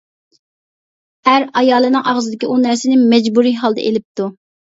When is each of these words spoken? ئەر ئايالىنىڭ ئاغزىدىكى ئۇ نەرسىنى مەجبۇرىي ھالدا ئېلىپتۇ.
ئەر 1.31 1.35
ئايالىنىڭ 1.61 2.07
ئاغزىدىكى 2.13 2.49
ئۇ 2.49 2.57
نەرسىنى 2.65 2.99
مەجبۇرىي 3.13 3.55
ھالدا 3.61 3.87
ئېلىپتۇ. 3.87 4.29